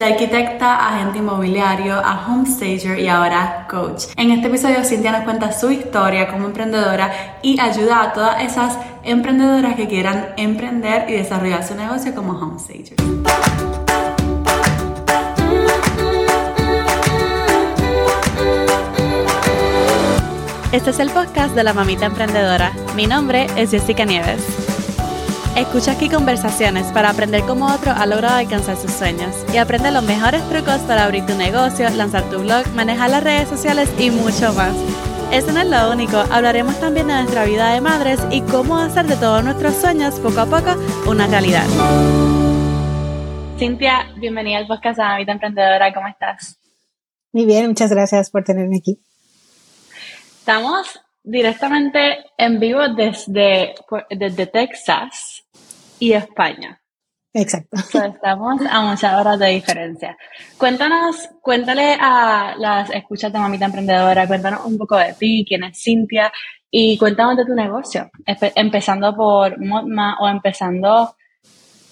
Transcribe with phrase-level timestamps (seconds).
[0.00, 4.04] de arquitecta, agente inmobiliario, a homestager y ahora coach.
[4.16, 8.78] En este episodio Cintia nos cuenta su historia como emprendedora y ayuda a todas esas
[9.04, 12.96] emprendedoras que quieran emprender y desarrollar su negocio como homestager.
[20.72, 22.72] Este es el podcast de la mamita emprendedora.
[22.96, 24.59] Mi nombre es Jessica Nieves.
[25.56, 30.04] Escucha aquí conversaciones para aprender cómo otro ha logrado alcanzar sus sueños y aprende los
[30.04, 34.52] mejores trucos para abrir tu negocio, lanzar tu blog, manejar las redes sociales y mucho
[34.54, 34.74] más.
[35.32, 39.06] Eso no es lo único, hablaremos también de nuestra vida de madres y cómo hacer
[39.06, 40.76] de todos nuestros sueños poco a poco
[41.08, 41.66] una realidad.
[43.58, 46.58] Cintia, bienvenida al podcast a Vida Emprendedora, ¿cómo estás?
[47.32, 49.00] Muy bien, muchas gracias por tenerme aquí.
[50.38, 53.74] Estamos directamente en vivo desde,
[54.10, 55.44] desde Texas
[55.98, 56.80] y España.
[57.32, 57.76] Exacto.
[58.04, 60.16] estamos a muchas horas de diferencia.
[60.58, 65.80] Cuéntanos, cuéntale a las escuchas de Mamita Emprendedora, cuéntanos un poco de ti, quién es
[65.80, 66.32] Cintia
[66.70, 71.14] y cuéntanos de tu negocio, empezando por Modma o empezando,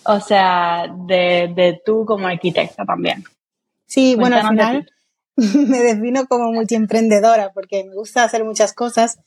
[0.04, 3.22] o sea, de, de tú como arquitecta también.
[3.86, 4.90] Sí, bueno, al final
[5.68, 9.18] me defino como multiemprendedora porque me gusta hacer muchas cosas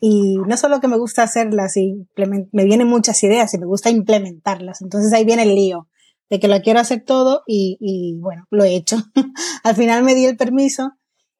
[0.00, 3.88] y no solo que me gusta hacerlas y me vienen muchas ideas y me gusta
[3.88, 4.82] implementarlas.
[4.82, 5.88] Entonces ahí viene el lío
[6.28, 8.96] de que lo quiero hacer todo y, y bueno, lo he hecho.
[9.62, 10.94] Al final me di el permiso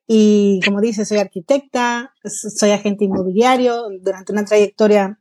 [0.07, 5.19] y como dice, soy arquitecta, soy agente inmobiliario durante una trayectoria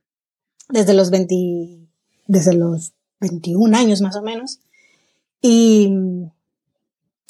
[0.70, 1.88] desde los 20,
[2.28, 4.60] desde los 21 años más o menos.
[5.42, 5.90] Y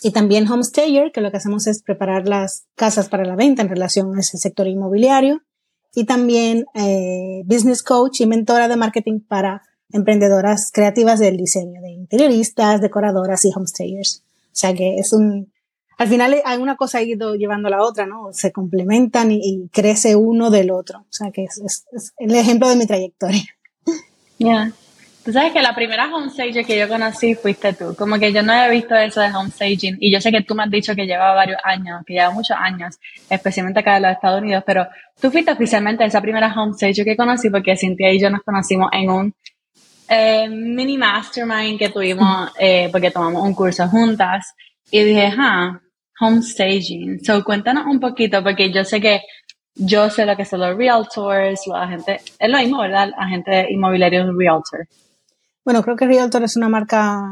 [0.02, 3.70] y también homestayer, que lo que hacemos es preparar las casas para la venta en
[3.70, 5.42] relación a ese sector inmobiliario.
[5.94, 11.92] Y también eh, business coach y mentora de marketing para emprendedoras creativas del diseño, de
[11.92, 14.24] interioristas, decoradoras y homestayers.
[14.48, 15.52] O sea que es un,
[16.02, 18.34] al final hay una cosa ha ido llevando a la otra, ¿no?
[18.34, 21.02] Se complementan y, crece uno del otro.
[21.02, 21.86] O sea que es,
[22.18, 23.44] el ejemplo de mi trayectoria.
[24.40, 24.74] Ya.
[25.24, 27.96] Tú sabes que la primera homestager que yo conocí fuiste tú.
[27.96, 29.98] Como que yo no había visto eso de homestaging.
[30.00, 32.58] Y yo sé que tú me has dicho que lleva varios años, que lleva muchos
[32.60, 32.98] años,
[33.30, 34.64] especialmente acá en los Estados Unidos.
[34.66, 34.88] Pero
[35.22, 39.10] tú fuiste oficialmente esa primera homestager que conocí porque Cintia y yo nos conocimos en
[39.12, 39.36] un
[40.10, 44.56] eh, mini mastermind que tuvimos eh, porque tomamos un curso juntas.
[44.90, 45.80] Y dije, ah,
[46.20, 47.24] homestaging.
[47.24, 49.22] So cuéntanos un poquito porque yo sé que
[49.76, 53.12] yo sé lo que son los realtors, los agentes, es lo mismo, ¿verdad?
[53.18, 54.88] Agente inmobiliario, realtor.
[55.64, 57.24] Bueno, creo que Realtor es una marca,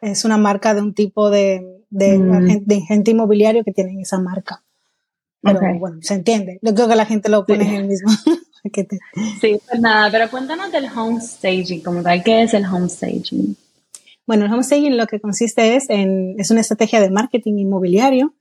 [0.00, 2.86] es una marca de un tipo de, de, mm.
[2.86, 4.62] gente inmobiliario que tienen esa marca.
[5.42, 6.58] Pero bueno, se entiende.
[6.62, 8.10] Yo creo que la gente lo pone en el mismo.
[9.40, 12.22] sí, pues nada, pero cuéntanos del home staging como tal.
[12.22, 13.56] ¿Qué es el home staging?
[14.26, 18.34] Bueno, el home staging lo que consiste es en, es una estrategia de marketing inmobiliario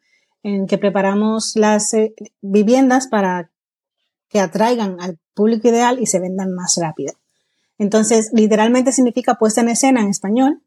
[0.44, 3.50] en que preparamos las eh, viviendas para
[4.30, 7.14] que atraigan al público ideal y se vendan más rápido.
[7.80, 10.62] Entonces, literalmente significa puesta en escena en español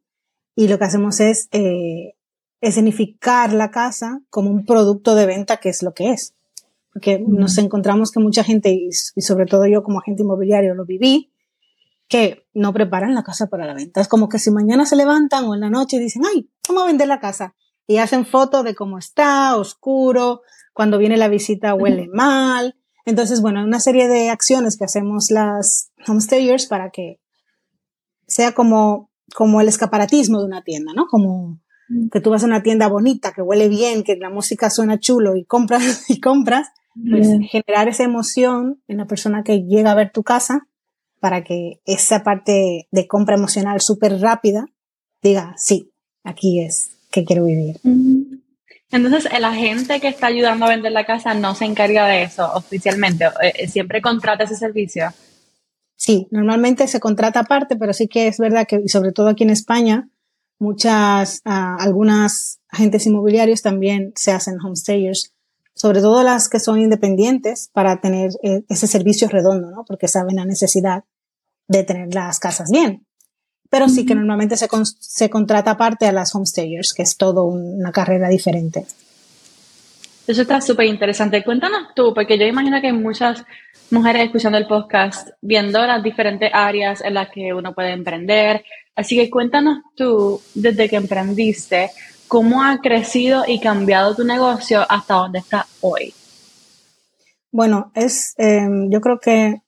[0.57, 2.15] y lo que hacemos es eh,
[2.61, 6.35] escenificar la casa como un producto de venta que es lo que es.
[6.93, 11.31] Porque nos encontramos que mucha gente, y, sobre todo yo como agente inmobiliario lo viví,
[12.09, 14.01] que no preparan la casa para la venta.
[14.01, 16.87] Es como que si mañana se levantan o en la noche dicen, ay, vamos a
[16.87, 17.55] vender la casa.
[17.87, 23.65] Y hacen fotos de cómo está, oscuro, cuando viene la visita huele mal, entonces, bueno,
[23.65, 27.21] una serie de acciones que hacemos las homestayers para que
[28.27, 31.07] sea como, como el escaparatismo de una tienda, ¿no?
[31.07, 32.09] Como mm.
[32.11, 35.37] que tú vas a una tienda bonita, que huele bien, que la música suena chulo
[35.37, 36.69] y compras y compras,
[37.11, 40.69] pues generar esa emoción en la persona que llega a ver tu casa
[41.21, 44.67] para que esa parte de compra emocional súper rápida
[45.23, 45.91] diga, sí,
[46.23, 47.79] aquí es que quiero vivir.
[48.93, 52.53] Entonces, el agente que está ayudando a vender la casa no se encarga de eso
[52.55, 55.07] oficialmente, eh, siempre contrata ese servicio.
[55.97, 59.51] Sí, normalmente se contrata aparte, pero sí que es verdad que, sobre todo aquí en
[59.51, 60.11] España,
[60.59, 65.33] muchas, uh, algunas agentes inmobiliarios también se hacen homestayers,
[65.75, 69.85] sobre todo las que son independientes para tener eh, ese servicio redondo, ¿no?
[69.87, 71.05] Porque saben la necesidad
[71.67, 73.07] de tener las casas bien
[73.73, 77.91] pero sí que normalmente se, se contrata aparte a las homestayers, que es todo una
[77.91, 78.85] carrera diferente.
[80.27, 81.43] Eso está súper interesante.
[81.43, 83.47] Cuéntanos tú, porque yo imagino que hay muchas
[83.91, 88.63] mujeres escuchando el podcast, viendo las diferentes áreas en las que uno puede emprender.
[88.95, 91.93] Así que cuéntanos tú, desde que emprendiste,
[92.29, 96.13] cómo ha crecido y cambiado tu negocio hasta donde está hoy.
[97.51, 99.63] Bueno, es, em, yo creo que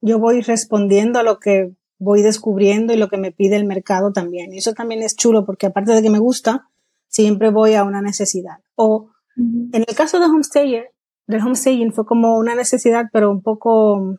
[0.00, 4.12] yo voy respondiendo a lo que voy descubriendo y lo que me pide el mercado
[4.12, 4.52] también.
[4.52, 6.68] Y eso también es chulo porque aparte de que me gusta,
[7.08, 8.58] siempre voy a una necesidad.
[8.74, 10.92] O en el caso de homestayer,
[11.26, 14.18] del homestaying fue como una necesidad, pero un poco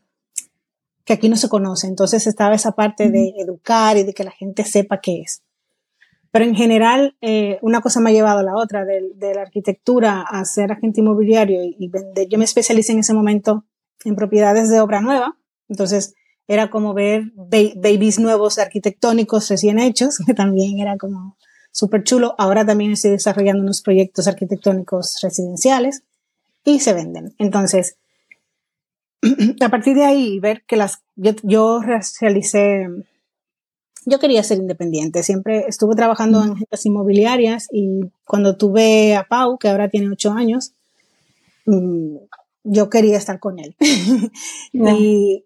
[1.04, 1.88] que aquí no se conoce.
[1.88, 5.44] Entonces estaba esa parte de educar y de que la gente sepa qué es.
[6.32, 10.22] Pero en general, eh, una cosa me ha llevado a la otra, de, la arquitectura
[10.22, 12.28] a ser agente inmobiliario y, vender.
[12.30, 13.66] Yo me especialicé en ese momento
[14.06, 15.38] en propiedades de obra nueva.
[15.68, 16.14] Entonces,
[16.50, 21.38] era como ver babies nuevos arquitectónicos recién hechos, que también era como
[21.72, 22.34] súper chulo.
[22.40, 26.02] Ahora también estoy desarrollando unos proyectos arquitectónicos residenciales
[26.66, 27.36] y se venden.
[27.38, 27.98] Entonces,
[29.62, 31.82] a partir de ahí, ver que las, yo, yo
[32.20, 32.88] realicé
[34.06, 39.60] yo quería ser independiente, siempre estuve trabajando en agencias inmobiliarias y cuando tuve a Pau,
[39.60, 40.74] que ahora tiene ocho años,
[41.68, 42.16] mm,
[42.64, 43.76] yo quería estar con él.
[44.74, 45.44] y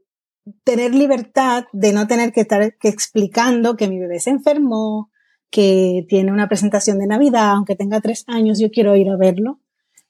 [0.64, 5.10] tener libertad de no tener que estar explicando que mi bebé se enfermó,
[5.50, 9.60] que tiene una presentación de Navidad, aunque tenga tres años, yo quiero ir a verlo.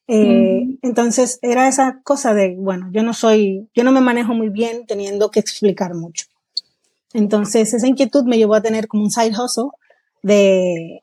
[0.08, 4.50] Eh, entonces era esa cosa de, bueno, yo no soy, yo no me manejo muy
[4.50, 6.26] bien teniendo que explicar mucho.
[7.14, 9.70] Entonces, esa inquietud me llevó a tener como un side hustle
[10.24, 11.00] de,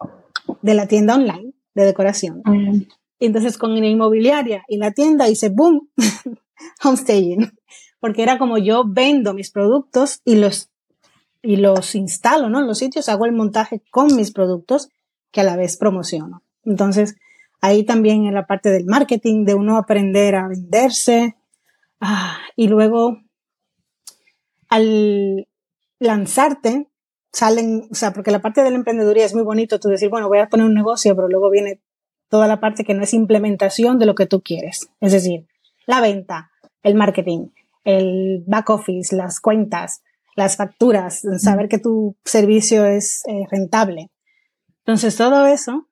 [0.61, 2.43] de la tienda online de decoración.
[3.21, 5.89] entonces, con la inmobiliaria y la tienda hice boom,
[6.83, 7.53] homestaging,
[8.01, 10.71] porque era como yo vendo mis productos y los,
[11.43, 12.61] y los instalo, ¿no?
[12.61, 14.89] En los sitios hago el montaje con mis productos
[15.31, 16.43] que a la vez promociono.
[16.65, 17.17] Entonces,
[17.61, 21.37] ahí también en la parte del marketing, de uno aprender a venderse,
[22.01, 23.19] ah, y luego
[24.69, 25.47] al,
[25.99, 26.89] lanzarte,
[27.33, 30.29] salen, o sea, porque la parte de la emprendeduría es muy bonito, tú decir, bueno,
[30.29, 31.81] voy a poner un negocio, pero luego viene
[32.29, 34.91] toda la parte que no es implementación de lo que tú quieres.
[35.01, 35.47] Es decir,
[35.87, 36.51] la venta,
[36.83, 37.49] el marketing,
[37.85, 40.03] el back office, las cuentas,
[40.37, 44.11] las facturas, saber que tu servicio es eh, rentable.
[44.79, 45.89] Entonces, todo eso,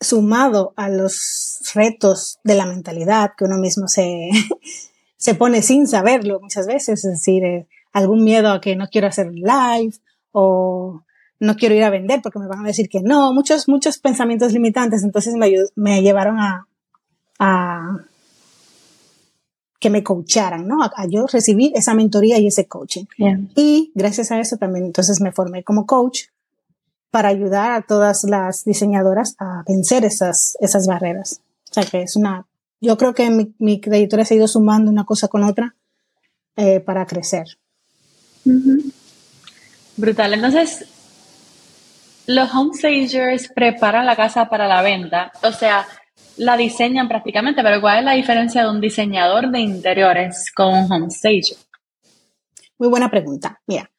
[0.00, 4.30] sumado a los retos de la mentalidad que uno mismo se,
[5.16, 9.08] se pone sin saberlo muchas veces, es decir, eh, algún miedo a que no quiero
[9.08, 9.94] hacer live
[10.32, 11.02] o
[11.40, 14.52] no quiero ir a vender porque me van a decir que no, muchos, muchos pensamientos
[14.52, 16.66] limitantes, entonces me, me llevaron a,
[17.38, 18.04] a,
[19.78, 20.82] que me coacharan, ¿no?
[20.82, 23.04] A, yo recibir esa mentoría y ese coaching.
[23.54, 26.24] Y gracias a eso también entonces me formé como coach
[27.10, 31.40] para ayudar a todas las diseñadoras a vencer esas, esas barreras.
[31.70, 32.46] O sea que es una,
[32.80, 35.74] yo creo que mi, mi trayectoria se ha ido sumando una cosa con otra
[36.56, 37.46] eh, para crecer.
[39.96, 40.34] Brutal.
[40.34, 40.84] Entonces,
[42.26, 45.86] los home stagers preparan la casa para la venta, o sea,
[46.36, 50.90] la diseñan prácticamente, pero ¿cuál es la diferencia de un diseñador de interiores con un
[50.90, 51.56] home stager?
[52.78, 53.60] Muy buena pregunta.
[53.66, 53.90] Mira,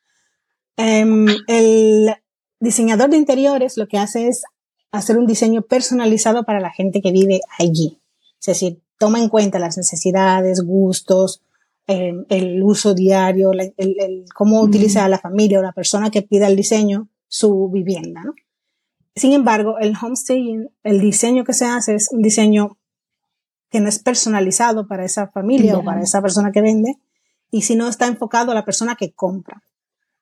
[0.77, 2.15] em, el
[2.59, 4.43] diseñador de interiores lo que hace es
[4.91, 7.99] hacer un diseño personalizado para la gente que vive allí.
[8.39, 11.41] Es decir, toma en cuenta las necesidades, gustos,
[11.87, 17.09] el uso diario, el, cómo utiliza la familia o la persona que pida el diseño
[17.27, 18.23] su vivienda.
[18.23, 18.33] ¿no?
[19.15, 22.77] Sin embargo, el homestaying, el diseño que se hace es un diseño
[23.69, 26.95] que no es personalizado para esa familia o para esa persona que vende,
[27.51, 29.61] y si no está enfocado a la persona que compra.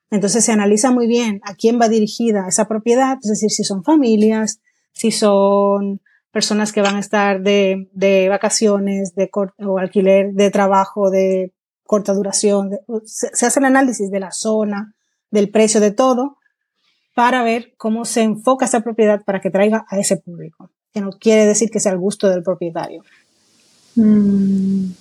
[0.10, 3.84] Entonces se analiza muy bien a quién va dirigida esa propiedad, es decir, si son
[3.84, 4.60] familias,
[4.94, 6.02] si son
[6.32, 11.54] personas que van a estar de, de vacaciones, de o alquiler de trabajo, de
[11.84, 12.72] corta duración,
[13.06, 14.94] se, hace el análisis de la zona,
[15.32, 16.38] del precio, de todo,
[17.18, 21.10] para ver cómo se enfoca esa propiedad para que traiga a ese público, que no
[21.10, 23.04] quiere decir que sea el gusto del propietario.
[23.96, 24.92] Mm,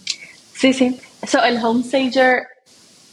[0.55, 0.99] sí, sí.
[1.27, 2.45] So, el home stager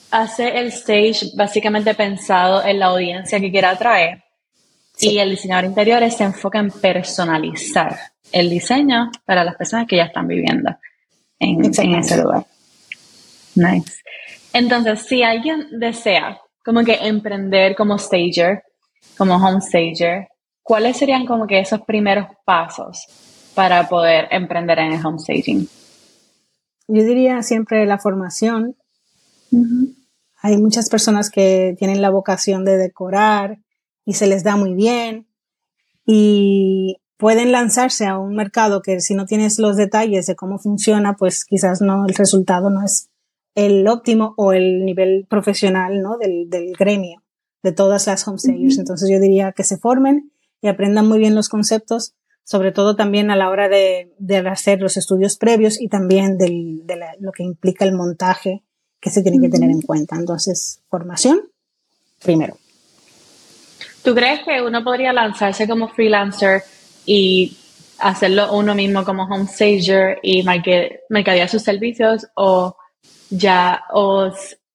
[0.10, 4.24] hace el stage básicamente pensado en la audiencia que quiera atraer
[4.98, 8.00] y el diseñador interior se enfoca en personalizar
[8.32, 10.78] el diseño para las personas que ya están viviendo
[11.40, 12.46] en ese lugar.
[13.56, 13.96] Nice.
[14.54, 18.64] Entonces, si alguien desea como que emprender como stager,
[19.18, 20.28] como home stager,
[20.62, 23.06] ¿cuáles serían como que esos primeros pasos
[23.54, 25.68] para poder emprender en el home staging?
[26.88, 28.76] Yo diría siempre la formación.
[30.42, 33.60] Hay muchas personas que tienen la vocación de decorar
[34.06, 35.28] y se les da muy bien
[36.06, 41.16] y pueden lanzarse a un mercado que si no tienes los detalles de cómo funciona,
[41.16, 43.10] pues quizás no el resultado no es
[43.56, 46.18] el óptimo o el nivel profesional ¿no?
[46.18, 47.23] del, del gremio
[47.64, 48.78] de todas las homestayers.
[48.78, 53.32] Entonces yo diría que se formen y aprendan muy bien los conceptos, sobre todo también
[53.32, 57.44] a la hora de, de hacer los estudios previos y también del, de lo que
[57.44, 58.64] implica el montaje
[59.00, 60.16] que se tiene que tener en cuenta.
[60.16, 61.42] Entonces, formación
[62.22, 62.58] primero.
[64.04, 66.64] ¿Tú crees que uno podría lanzarse como freelancer
[67.06, 67.58] y
[68.00, 70.44] hacerlo uno mismo como home stager y
[71.10, 72.76] mercadear sus servicios o
[73.30, 74.32] ya o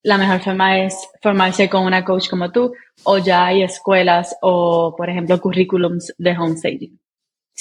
[0.08, 2.72] la mejor forma es formarse con una coach como tú
[3.04, 6.98] o ya hay escuelas o por ejemplo currículums de home staging?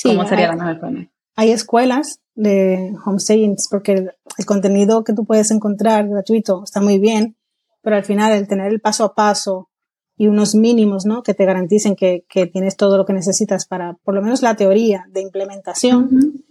[0.02, 1.12] ¿Cómo sería la mejor forma?
[1.36, 7.00] Hay escuelas de home staging porque el contenido que tú puedes encontrar gratuito está muy
[7.00, 7.36] bien,
[7.82, 9.70] pero al final el tener el paso a paso
[10.16, 11.24] y unos mínimos, ¿no?
[11.24, 14.56] Que te garanticen que, que, tienes todo lo que necesitas para, por lo menos la
[14.56, 16.46] teoría de implementación,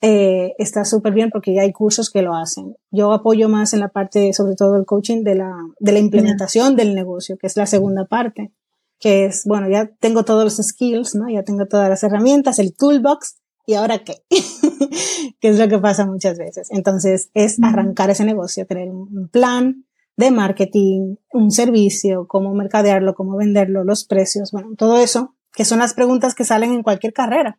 [0.00, 2.76] eh, está súper bien porque ya hay cursos que lo hacen.
[2.90, 6.76] Yo apoyo más en la parte, sobre todo el coaching de la, de la implementación
[6.76, 8.52] del negocio, que es la segunda parte,
[8.98, 11.28] que es, bueno, ya tengo todos los skills, ¿no?
[11.28, 14.22] Ya tengo todas las herramientas, el toolbox, ¿y ahora qué?
[15.40, 16.68] que es lo que pasa muchas veces.
[16.70, 19.84] Entonces, es arrancar ese negocio, tener un plan,
[20.20, 25.78] de marketing, un servicio, cómo mercadearlo, cómo venderlo, los precios, bueno, todo eso, que son
[25.78, 27.58] las preguntas que salen en cualquier carrera,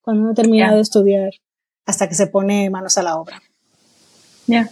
[0.00, 1.30] cuando uno termina de estudiar,
[1.86, 3.42] hasta que se pone manos a la obra.
[4.46, 4.68] Ya.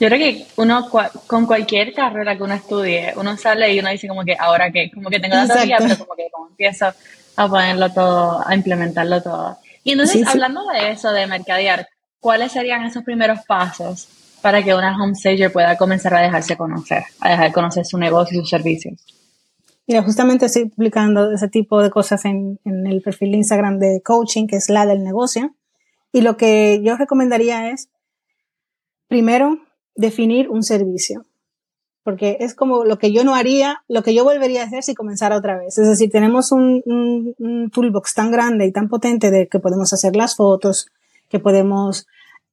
[0.00, 0.88] Yo creo que uno
[1.26, 4.90] con cualquier carrera que uno estudie, uno sale y uno dice como que ahora que,
[4.92, 6.92] como que tengo la teoría, pero como que como empiezo
[7.36, 9.58] a ponerlo todo, a implementarlo todo.
[9.82, 11.88] Y entonces, hablando de eso, de mercadear,
[12.20, 14.08] ¿cuáles serían esos primeros pasos
[14.40, 17.98] para que una home stager pueda comenzar a dejarse conocer, a dejar de conocer su
[17.98, 18.94] negocio y sus servicios?
[19.88, 24.46] Mira, justamente estoy publicando ese tipo de cosas en, el perfil de Instagram de coaching,
[24.46, 25.54] que es la del negocio.
[26.18, 27.90] Y lo que yo recomendaría es,
[29.06, 29.60] primero,
[29.94, 31.26] definir un servicio.
[32.02, 34.96] Porque es como lo que yo no haría, lo que yo volvería a hacer si
[34.96, 35.78] comenzara otra vez.
[35.78, 40.34] Es decir, tenemos un, toolbox tan grande y tan potente de que podemos hacer las
[40.34, 40.90] fotos,
[41.28, 42.08] que podemos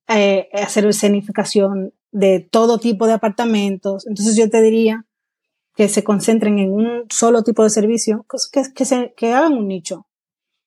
[0.09, 4.05] eh, hacer escenificación de todo tipo de apartamentos.
[4.05, 5.07] Entonces yo te diría
[5.75, 9.67] que se concentren en un solo tipo de servicio, que, que, se, que hagan un
[9.67, 10.05] nicho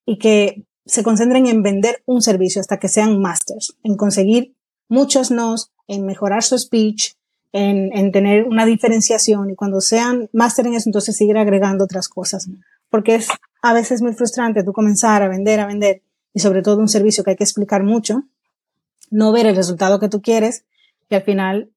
[0.04, 4.56] y que se concentren en vender un servicio hasta que sean masters, en conseguir
[4.88, 7.14] muchos nos, en mejorar su speech,
[7.52, 12.08] en, en tener una diferenciación y cuando sean máster en eso, entonces seguir agregando otras
[12.08, 12.48] cosas.
[12.90, 13.28] Porque es
[13.62, 16.02] a veces muy frustrante tú comenzar a vender, a vender
[16.32, 18.24] y sobre todo un servicio que hay que explicar mucho
[19.10, 20.64] no ver el resultado que tú quieres
[21.08, 21.70] y al final,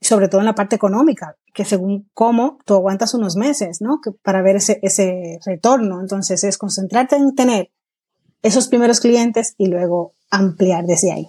[0.00, 4.00] sobre todo en la parte económica, que según cómo tú aguantas unos meses, ¿no?
[4.22, 6.00] Para ver ese, ese retorno.
[6.00, 7.70] Entonces es concentrarte en tener
[8.42, 11.28] esos primeros clientes y luego ampliar desde ahí.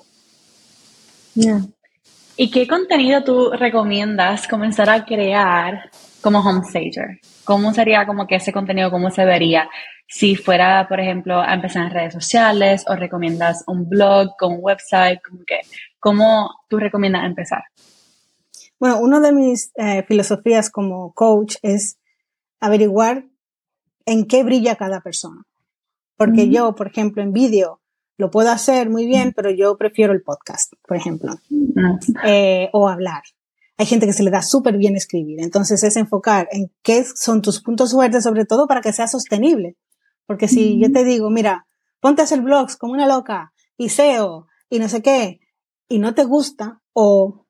[2.35, 5.91] ¿Y qué contenido tú recomiendas comenzar a crear
[6.21, 7.19] como home stager?
[7.43, 9.69] ¿Cómo sería como que ese contenido, cómo se vería?
[10.07, 14.59] Si fuera, por ejemplo, a empezar en redes sociales o recomiendas un blog con un
[14.61, 15.59] website, como que,
[15.99, 17.63] ¿cómo tú recomiendas empezar?
[18.79, 21.97] Bueno, una de mis eh, filosofías como coach es
[22.59, 23.25] averiguar
[24.05, 25.43] en qué brilla cada persona.
[26.25, 27.81] Porque yo, por ejemplo, en vídeo
[28.17, 31.33] lo puedo hacer muy bien, pero yo prefiero el podcast, por ejemplo,
[32.23, 33.23] eh, o hablar.
[33.77, 35.41] Hay gente que se le da súper bien escribir.
[35.41, 39.75] Entonces es enfocar en qué son tus puntos fuertes, sobre todo para que sea sostenible.
[40.25, 41.65] Porque si yo te digo, mira,
[41.99, 45.39] ponte a hacer blogs como una loca y SEO y no sé qué,
[45.89, 47.45] y no te gusta o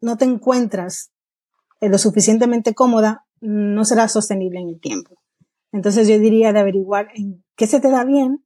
[0.00, 1.12] no te encuentras
[1.80, 5.17] lo suficientemente cómoda, no será sostenible en el tiempo.
[5.72, 8.44] Entonces yo diría de averiguar en qué se te da bien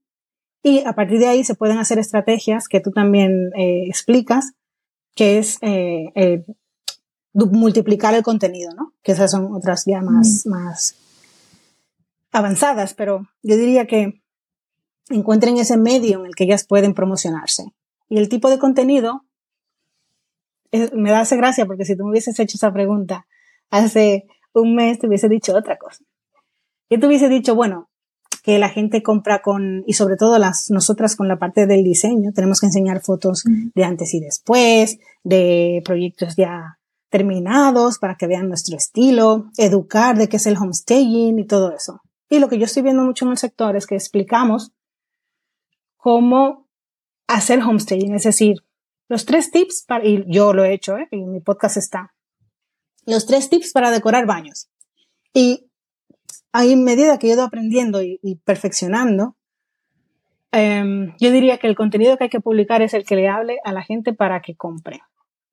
[0.62, 4.52] y a partir de ahí se pueden hacer estrategias que tú también eh, explicas,
[5.14, 6.44] que es eh, eh,
[7.32, 8.92] multiplicar el contenido, ¿no?
[9.02, 10.96] Que esas son otras ya más, más
[12.30, 14.22] avanzadas, pero yo diría que
[15.10, 17.64] encuentren ese medio en el que ellas pueden promocionarse.
[18.08, 19.24] Y el tipo de contenido,
[20.94, 23.26] me da hace gracia porque si tú me hubieses hecho esa pregunta
[23.70, 26.04] hace un mes, te hubiese dicho otra cosa.
[26.92, 27.88] Yo te hubiese dicho, bueno,
[28.42, 32.32] que la gente compra con, y sobre todo las, nosotras con la parte del diseño,
[32.34, 38.48] tenemos que enseñar fotos de antes y después, de proyectos ya terminados para que vean
[38.48, 42.02] nuestro estilo, educar de qué es el homestaging y todo eso.
[42.28, 44.72] Y lo que yo estoy viendo mucho en el sector es que explicamos
[45.96, 46.68] cómo
[47.26, 48.56] hacer homestaging, es decir,
[49.08, 51.08] los tres tips para, y yo lo he hecho, ¿eh?
[51.10, 52.12] en mi podcast está,
[53.06, 54.68] los tres tips para decorar baños.
[55.32, 55.71] Y
[56.52, 59.36] a medida que yo ido aprendiendo y, perfeccionando,
[60.50, 63.58] em, yo diría que el contenido que hay que publicar es el que le hable
[63.64, 65.00] a la gente para que compre,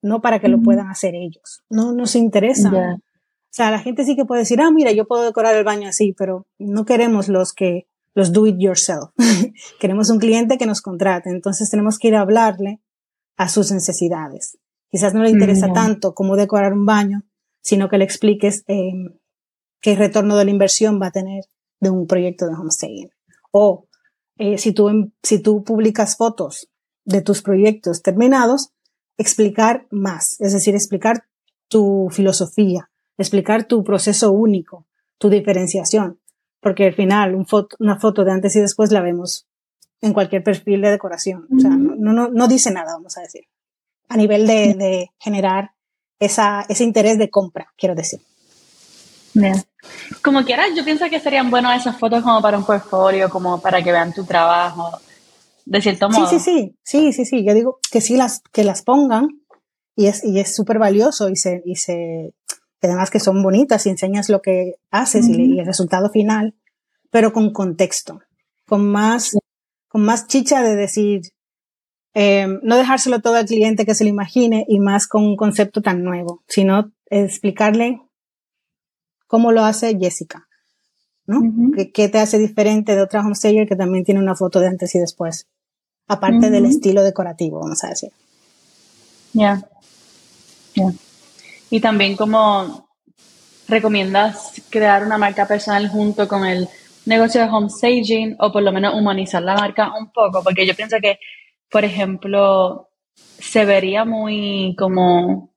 [0.02, 1.62] no para que lo puedan hacer ellos.
[1.68, 3.00] No nos interesa
[3.50, 5.88] o sea, la gente sí que puede decir, ah, mira, yo puedo decorar el baño
[5.88, 9.10] así, pero no queremos los que, los do it yourself.
[9.80, 11.30] queremos un cliente que nos contrate.
[11.30, 12.80] Entonces tenemos que ir a hablarle
[13.36, 14.56] a sus necesidades.
[14.88, 17.24] Quizás no le interesa tanto cómo decorar un baño,
[17.60, 18.92] sino que le expliques eh,
[19.80, 21.44] qué retorno de la inversión va a tener
[21.80, 23.10] de un proyecto de homestaying.
[23.52, 23.86] O
[24.36, 26.68] eh, si, tú, si tú publicas fotos
[27.04, 28.72] de tus proyectos terminados,
[29.16, 31.24] explicar más, es decir, explicar
[31.68, 34.86] tu filosofía, explicar tu proceso único,
[35.18, 36.20] tu diferenciación,
[36.60, 39.46] porque al final un foto, una foto de antes y después la vemos
[40.00, 41.46] en cualquier perfil de decoración.
[41.54, 43.42] O sea, no, no, no dice nada, vamos a decir,
[44.08, 45.72] a nivel de, de generar
[46.18, 48.20] esa, ese interés de compra, quiero decir.
[50.22, 53.82] Como quieras, yo pienso que serían buenas esas fotos como para un portfolio, como para
[53.82, 54.90] que vean tu trabajo,
[55.64, 56.28] de cierto modo.
[56.28, 57.44] Sí, sí, sí, sí, sí, sí.
[57.44, 59.28] Yo digo que sí las, que las pongan
[59.96, 62.34] y es, y es súper valioso y se, y se,
[62.82, 66.54] además que son bonitas y enseñas lo que haces y, el resultado final,
[67.10, 68.20] pero con contexto,
[68.66, 69.36] con más,
[69.88, 71.22] con más chicha de decir,
[72.14, 75.80] eh, no dejárselo todo al cliente que se lo imagine y más con un concepto
[75.80, 78.00] tan nuevo, sino explicarle
[79.30, 80.48] cómo lo hace Jessica,
[81.24, 81.40] ¿no?
[81.94, 84.98] ¿Qué, te hace diferente de otra homestayer que también tiene una foto de antes y
[84.98, 85.46] después?
[86.08, 88.10] Aparte del estilo decorativo, vamos a decir.
[89.32, 89.62] Ya.
[90.74, 90.90] ya.
[91.70, 92.88] Y también como
[93.68, 96.68] recomiendas crear una marca personal junto con el
[97.06, 100.96] negocio de homestaging o por lo menos humanizar la marca un poco, porque yo pienso
[101.00, 101.20] que,
[101.70, 102.88] por ejemplo,
[103.38, 105.49] se vería muy como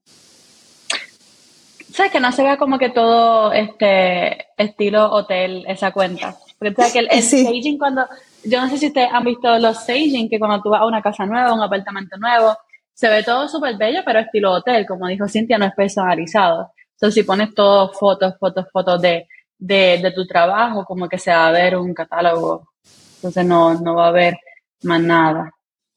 [1.94, 2.12] ¿Sabes?
[2.12, 6.36] Que no se vea como que todo este estilo hotel, esa cuenta.
[6.58, 8.08] Porque que el, staging cuando,
[8.44, 11.04] yo no sé si ustedes han visto los staging, que cuando tú vas a una
[11.04, 12.58] casa nueva, un apartamento nuevo,
[12.96, 16.72] se ve todo súper bello, pero estilo hotel, como dijo Cintia, no es personalizado.
[16.94, 19.28] Entonces, si pones todo fotos, fotos, fotos de,
[19.60, 22.70] de, de tu trabajo, como que se va a ver un catálogo.
[23.18, 24.38] Entonces, no, no va a haber
[24.82, 25.52] más nada.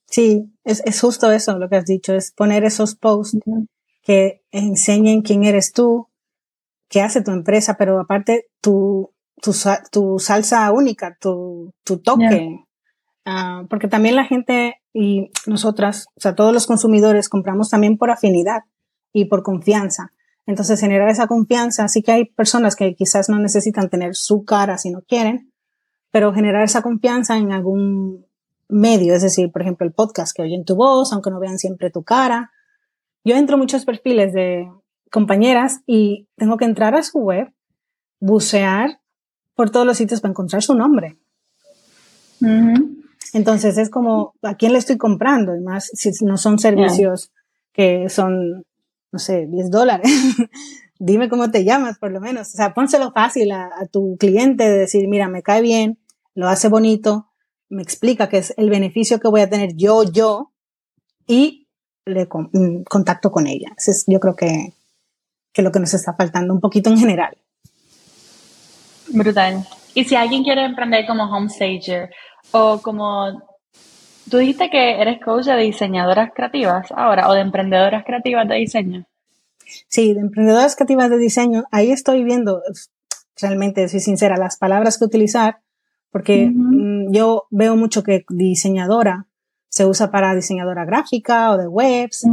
[0.07, 3.39] Sí, es, es justo eso lo que has dicho, es poner esos posts
[4.07, 6.07] que enseñen quién eres tú,
[6.89, 9.53] qué hace tu empresa, pero aparte tu, tu,
[9.91, 12.65] tu salsa única, tu, tu toque.
[13.25, 18.13] Ah, porque también la gente y nosotras, o sea, todos los consumidores compramos también por
[18.13, 18.61] afinidad
[19.13, 20.13] y por confianza.
[20.47, 24.79] Entonces, generar esa confianza, sí que hay personas que quizás no necesitan tener su cara
[24.79, 25.53] si no quieren,
[26.13, 28.25] pero generar esa confianza en algún
[28.69, 31.91] medio, es decir, por ejemplo, el podcast que oyen tu voz, aunque no vean siempre
[31.91, 32.53] tu cara,
[33.27, 34.71] yo entro a muchos perfiles de
[35.11, 37.53] compañeras y tengo que entrar a su web,
[38.21, 39.01] bucear
[39.57, 41.19] por todos los sitios para encontrar su nombre.
[43.33, 45.57] Entonces es como, ¿a quién le estoy comprando?
[45.57, 47.33] Y más si no son servicios
[47.73, 48.65] que son,
[49.11, 50.09] no sé, 10 dólares.
[51.01, 52.55] Dime cómo te llamas, por lo menos.
[52.55, 55.99] O sea, pónselo fácil a, a, tu cliente de decir, mira, me cae bien,
[56.35, 57.27] lo hace bonito,
[57.69, 60.53] me explica que es el beneficio que voy a tener yo, yo,
[61.27, 61.66] y
[62.07, 63.75] le mm, contacto con ella.
[63.77, 64.73] es, yo creo que,
[65.53, 67.37] que lo que nos está faltando un poquito en general.
[69.09, 69.67] Brutal.
[69.95, 72.11] Y si alguien quiere emprender como homestager
[72.53, 73.43] o como
[74.31, 79.07] tú dijiste que eres coach de diseñadoras creativas ahora o de emprendedoras creativas de diseño.
[79.89, 82.63] Sí, de emprendedoras creativas de diseño, ahí estoy viendo,
[83.41, 85.59] realmente, soy sincera, las palabras que utilizar,
[86.11, 89.27] porque mm, yo veo mucho que diseñadora
[89.77, 92.25] se usa para diseñadora gráfica o de webs.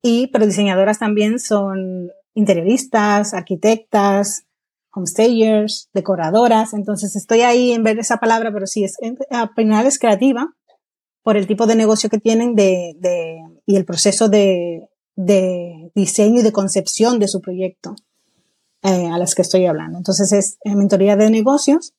[0.00, 4.44] Y, pero diseñadoras también son interioristas, arquitectas,
[4.94, 6.72] homestayers, decoradoras.
[6.72, 8.96] Entonces estoy ahí en ver esa palabra, pero sí, es,
[9.30, 10.54] al final es creativa
[11.24, 16.42] por el tipo de negocio que tienen de, de, y el proceso de, de diseño
[16.42, 17.96] y de concepción de su proyecto
[18.82, 19.98] eh, a las que estoy hablando.
[19.98, 21.92] Entonces es mentoría de negocios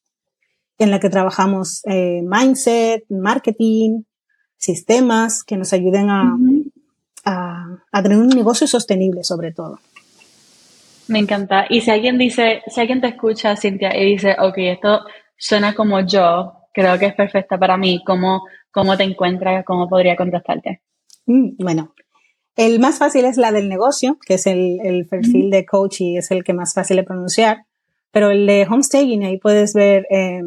[0.78, 4.04] en la que trabajamos eh, mindset, marketing,
[4.64, 6.38] sistemas que nos ayuden a,
[7.26, 9.80] a, tener un negocio sostenible sobre todo.
[11.08, 11.66] Me encanta.
[11.70, 15.02] Y si alguien dice, si alguien te escucha, Cintia, y dice, ok, esto
[15.38, 19.66] suena como yo, creo que es perfecta para mí, ¿cómo, cómo te encuentras?
[19.66, 20.82] ¿Cómo podría contestarte?
[21.26, 21.94] Mm, bueno,
[22.56, 26.18] el más fácil es la del negocio, que es el, el perfil de coach y
[26.18, 27.66] es el que más fácil de pronunciar.
[28.12, 30.42] Pero el de homestaging, ahí puedes ver eh,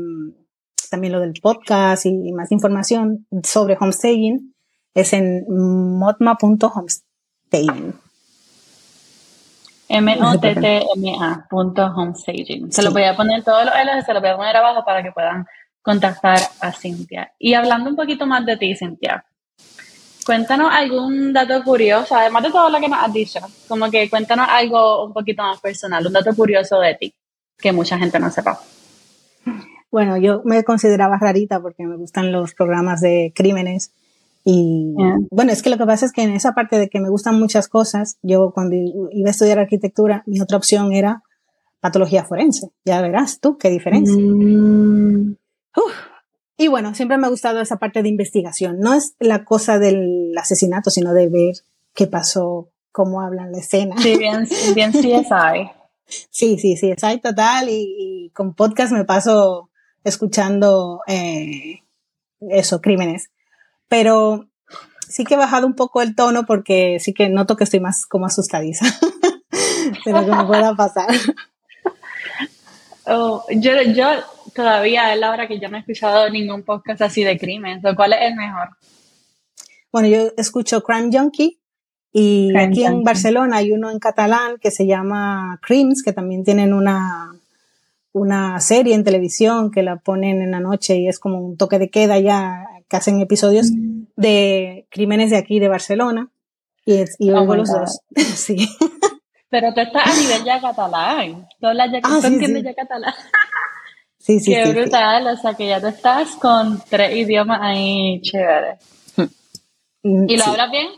[0.88, 4.54] también lo del podcast y más información sobre homestaging
[4.94, 7.94] es en motma.homestaging.
[9.88, 12.72] M-O-T-T-M-A homestaging.
[12.72, 15.02] Se lo voy a poner todos los L, se lo voy a poner abajo para
[15.02, 15.46] que puedan
[15.82, 17.32] contactar a Cintia.
[17.38, 19.24] Y hablando un poquito más de ti, Cintia,
[20.24, 24.48] cuéntanos algún dato curioso, además de todo lo que nos has dicho, como que cuéntanos
[24.50, 27.14] algo un poquito más personal, un dato curioso de ti,
[27.56, 28.58] que mucha gente no sepa.
[29.96, 33.94] Bueno, yo me consideraba rarita porque me gustan los programas de crímenes
[34.44, 34.92] Y
[35.30, 37.40] bueno, es que lo que pasa es que en esa parte de que me gustan
[37.40, 41.22] muchas cosas, yo cuando iba a estudiar arquitectura, mi otra opción era
[41.80, 42.68] patología forense.
[42.84, 44.14] Ya verás tú qué diferencia.
[44.14, 45.34] Mm.
[46.58, 48.78] Y bueno, siempre me ha gustado esa parte de investigación.
[48.78, 51.54] No es la cosa del asesinato, sino de ver
[51.94, 53.96] qué pasó, cómo hablan la escena.
[53.96, 55.70] Sí, bien, bien CSI.
[56.04, 57.70] sí, sí, sí, CSI total.
[57.70, 59.70] Y, con podcast me paso
[60.06, 61.82] escuchando eh,
[62.40, 63.30] eso, crímenes.
[63.88, 64.48] Pero
[65.08, 68.06] sí que he bajado un poco el tono porque sí que noto que estoy más
[68.06, 68.86] como asustadiza
[70.04, 71.08] de lo que me pueda pasar.
[73.06, 74.06] Oh, yo, yo
[74.54, 77.80] todavía es la hora que yo no he escuchado ningún podcast así de crimen.
[77.94, 78.70] ¿Cuál es el mejor?
[79.92, 81.60] Bueno, yo escucho Crime Junkie
[82.12, 86.72] y aquí en Barcelona hay uno en catalán que se llama Crimes, que también tienen
[86.72, 87.36] una,
[88.16, 91.78] una serie en televisión que la ponen en la noche y es como un toque
[91.78, 94.04] de queda ya, que hacen episodios mm.
[94.16, 96.30] de crímenes de aquí de Barcelona.
[96.86, 98.00] Y, y oh los dos.
[98.16, 98.56] sí.
[99.50, 101.46] Pero tú estás a nivel ya catalán.
[101.60, 103.14] Tú hablas ya, ah, entiendes ya catalán.
[104.18, 108.76] Sí, sí, Qué brutal, o sea que ya tú estás con tres idiomas ahí chévere.
[110.02, 110.88] Mm, ¿Y lo hablas bien?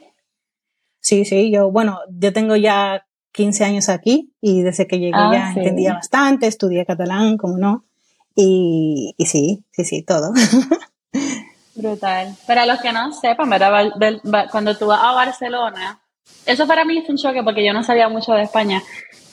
[1.01, 3.05] Sí, sí, yo, bueno, yo tengo ya
[3.39, 7.85] 15 años aquí y desde que llegué ah, ya entendía bastante, estudié catalán, como no,
[8.35, 10.33] y, y sí, sí, sí, todo.
[11.77, 12.35] Brutal.
[12.49, 13.93] Para los que no sepan, ¿verdad?
[14.51, 16.01] Cuando tú vas a Barcelona,
[16.47, 18.83] eso para mí es un choque porque yo no sabía mucho de España.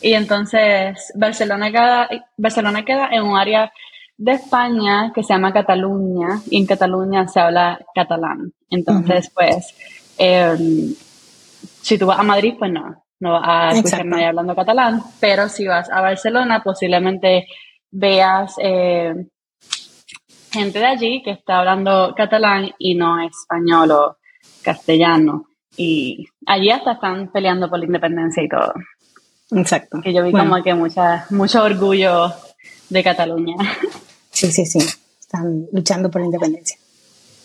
[0.03, 3.73] Y entonces Barcelona queda, Barcelona queda en un área
[4.17, 8.53] de España que se llama Cataluña y en Cataluña se habla catalán.
[8.69, 9.73] Entonces, pues,
[10.19, 10.93] em,
[11.81, 15.01] si tú vas a Madrid, pues no, no vas a escuchar a nadie hablando catalán,
[15.19, 17.47] pero si vas a Barcelona, posiblemente
[17.91, 19.13] veas eh,
[20.51, 24.17] gente de allí que está hablando catalán y no español o
[24.61, 25.47] castellano.
[25.77, 28.73] Y allí hasta están peleando por la independencia y todo.
[29.51, 29.99] Exacto.
[30.01, 32.33] Que yo vi como que mucha, mucho orgullo
[32.89, 33.55] de Cataluña.
[34.31, 34.79] Sí, sí, sí.
[35.19, 36.77] Están luchando por la independencia.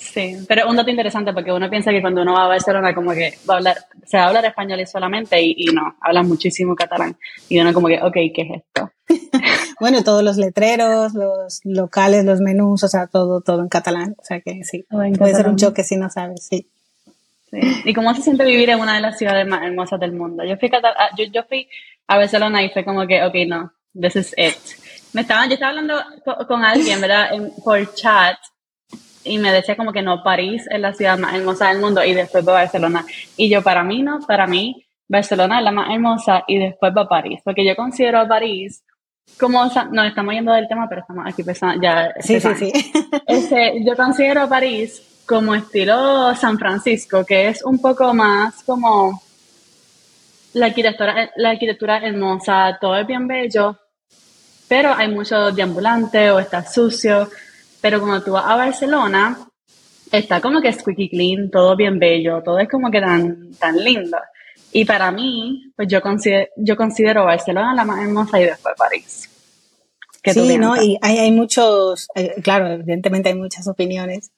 [0.01, 3.13] Sí, pero un dato interesante porque uno piensa que cuando uno va a Barcelona como
[3.13, 7.17] que va a hablar, se va a hablar español solamente y, no, hablan muchísimo catalán.
[7.49, 8.91] Y uno como que, ok, ¿qué es esto?
[9.81, 14.17] bueno, todos los letreros, los locales, los menús, o sea, todo, todo en catalán.
[14.19, 16.67] O sea que sí, puede ser un choque si no sabes, sí.
[17.85, 20.45] ¿Y cómo se siente vivir en una de las ciudades más hermosas del mundo?
[20.45, 21.69] Yo fui, a, ah, yo, yo fui
[22.07, 24.57] a Barcelona y fue como que, ok, no, this is it.
[25.13, 26.01] Me estaba, yo estaba hablando
[26.47, 27.31] con, alguien, ¿verdad?
[27.63, 28.39] por chat
[29.31, 32.13] y me decía como que no, París es la ciudad más hermosa del mundo y
[32.15, 33.05] después va Barcelona.
[33.37, 37.09] Y yo, para mí no, para mí Barcelona es la más hermosa y después va
[37.09, 38.83] París, porque yo considero a París
[39.39, 42.13] como, no, estamos yendo del tema, pero estamos aquí pensando, ya.
[42.21, 42.73] Sí, sí, sí.
[43.27, 49.23] Este, yo considero a París como estilo San Francisco, que es un poco más como
[50.55, 53.79] la arquitectura, la arquitectura hermosa, todo es bien bello,
[54.69, 57.29] pero hay mucho deambulante o está sucio.
[57.81, 59.39] Pero cuando tú vas a Barcelona,
[60.13, 64.19] está como que squeaky clean, todo bien bello, todo es como que tan, tan lindo.
[64.73, 69.29] Y para mí, pues yo considero, yo considero Barcelona la más hermosa y después París.
[70.23, 70.81] Sí, ¿no?
[70.81, 74.31] Y hay, hay muchos, eh, claro, evidentemente hay muchas opiniones.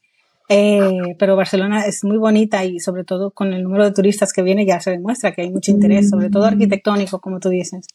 [0.49, 4.43] Eh, pero Barcelona es muy bonita y sobre todo con el número de turistas que
[4.43, 6.49] viene ya se demuestra que hay mucho interés, sobre todo mm.
[6.49, 7.87] arquitectónico, como tú dices.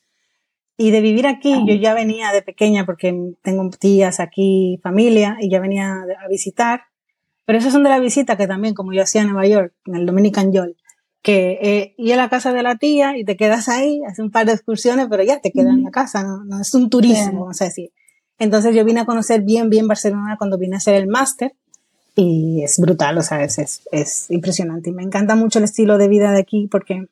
[0.78, 5.50] Y de vivir aquí, yo ya venía de pequeña porque tengo tías aquí, familia, y
[5.50, 6.84] ya venía a visitar.
[7.46, 9.96] Pero esas son de la visita que también, como yo hacía en Nueva York, en
[9.96, 10.78] el Dominican Yol,
[11.24, 14.32] que eh, ir a la casa de la tía y te quedas ahí, haces un
[14.32, 17.42] par de excursiones, pero ya te quedas en la casa, no, no es un turismo,
[17.42, 17.92] vamos a decir.
[18.38, 21.54] Entonces yo vine a conocer bien, bien Barcelona cuando vine a hacer el máster
[22.16, 24.90] y es brutal, o sea, es, es, impresionante.
[24.90, 27.08] Y me encanta mucho el estilo de vida de aquí porque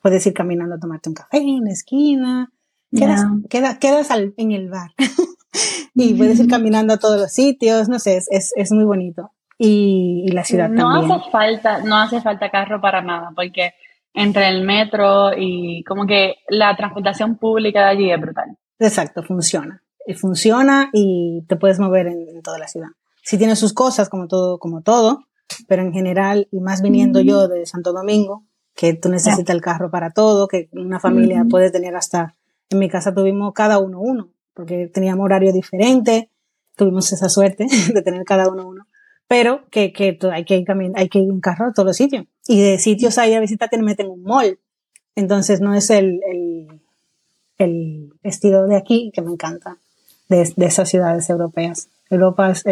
[0.00, 2.52] puedes ir caminando a tomarte un café en la esquina,
[2.96, 4.92] quedas, quedas, en el bar
[5.94, 9.30] y puedes ir caminando a todos los sitios, no sé, es, es, muy bonito.
[9.58, 11.12] Y, la ciudad no también.
[11.12, 13.74] Hace falta, no hace falta carro para nada, porque
[14.14, 18.56] entre el metro y como que la transportación pública de allí es brutal.
[18.78, 19.82] Exacto, funciona.
[20.06, 22.88] Y funciona y te puedes mover en toda la ciudad
[23.22, 25.24] sí tiene sus cosas como todo, como todo,
[25.68, 29.90] pero en general, y más viniendo yo de Santo Domingo, que tú necesitas el carro
[29.90, 32.36] para todo, que una familia puede tener hasta,
[32.72, 36.30] en mi casa tuvimos cada uno uno, porque teníamos horario diferente,
[36.76, 38.86] tuvimos esa suerte de tener cada uno uno,
[39.28, 42.26] pero que, que hay que ir hay que ir en carro a todos los sitios.
[42.46, 44.58] Y de sitios ahí a visitar te meten un mall.
[45.14, 46.80] Entonces no es el, el,
[47.58, 49.78] el estilo de aquí que me encanta,
[50.28, 51.88] de, de esas ciudades europeas.
[52.12, 52.64] Europa es,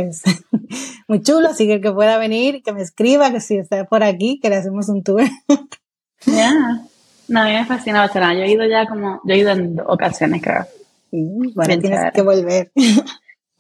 [1.09, 4.03] muy chulo, así que el que pueda venir, que me escriba, que si está por
[4.03, 5.23] aquí, que le hacemos un tour.
[6.27, 6.87] Ya,
[7.31, 9.81] no, a mí me fascina Barcelona, yo he ido ya como, yo he ido en
[9.87, 10.67] ocasiones creo.
[11.11, 12.71] bueno, tienes que volver.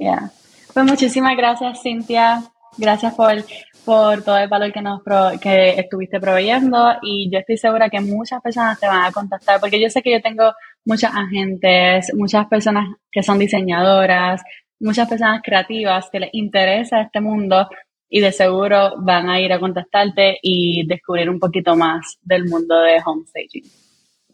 [0.02, 0.30] Ya,
[0.72, 2.42] pues muchísimas gracias Cintia,
[2.78, 3.44] gracias por
[3.84, 5.02] por todo el valor que nos
[5.40, 6.94] que estuviste proveyendo.
[7.02, 10.12] Y yo estoy segura que muchas personas te van a contactar porque yo sé que
[10.12, 10.52] yo tengo
[10.84, 14.42] muchas agentes, muchas personas que son diseñadoras,
[14.78, 17.68] muchas personas creativas que les interesa este mundo
[18.10, 22.78] y de seguro van a ir a contactarte y descubrir un poquito más del mundo
[22.80, 23.64] de homestaging.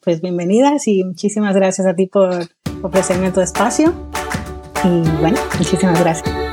[0.02, 2.30] Pues bienvenidas y muchísimas gracias a ti por
[2.82, 3.92] ofrecerme tu espacio
[4.82, 6.45] y bueno, muchísimas gracias.